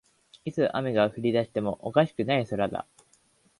[0.45, 2.87] いつ雨が降りだしてもおかしくない空だ